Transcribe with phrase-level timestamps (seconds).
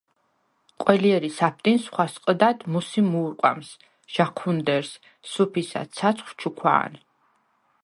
[0.83, 3.69] ყველჲერი საფტინს ხვასყჷდად მუსი მუ̄რყვამს
[4.13, 4.91] ჟაჴუნდერს,
[5.31, 6.93] სუფისა, ცაცხვ ჩუქვა̄ნ.